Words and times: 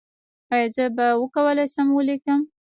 ایا 0.53 0.67
زه 0.75 0.85
به 0.95 1.05
وکولی 1.21 1.65
شم 1.73 1.87
ولیکم؟ 1.93 2.41